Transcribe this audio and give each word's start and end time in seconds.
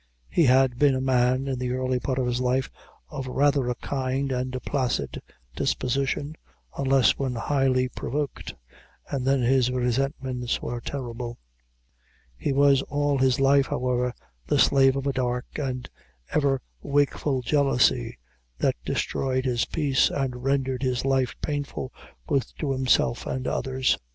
He 0.31 0.45
had 0.45 0.79
been 0.79 0.95
a 0.95 0.99
man, 0.99 1.47
in 1.47 1.59
the 1.59 1.73
early 1.73 1.99
part 1.99 2.17
of 2.17 2.25
his 2.25 2.41
life, 2.41 2.71
of 3.09 3.27
rather 3.27 3.69
a 3.69 3.75
kind 3.75 4.31
and 4.31 4.51
placid 4.65 5.21
disposition, 5.55 6.35
unless 6.75 7.19
when 7.19 7.35
highly 7.35 7.87
provoked, 7.87 8.55
and 9.11 9.27
then 9.27 9.43
his 9.43 9.69
resentments 9.69 10.59
were 10.59 10.81
terrible. 10.81 11.37
He 12.35 12.51
was 12.51 12.81
all 12.81 13.19
his 13.19 13.39
life, 13.39 13.67
however, 13.67 14.11
the 14.47 14.57
slave 14.57 14.95
of 14.95 15.05
a 15.05 15.13
dark 15.13 15.45
and 15.57 15.87
ever 16.31 16.61
wakeful 16.81 17.43
jealousy, 17.43 18.17
that 18.57 18.73
destroyed 18.83 19.45
his 19.45 19.65
peace, 19.65 20.09
and 20.09 20.41
rendered 20.43 20.81
his 20.81 21.05
life 21.05 21.35
painful 21.43 21.93
both 22.25 22.55
to 22.55 22.71
himself 22.71 23.27
and 23.27 23.45
others. 23.47 23.99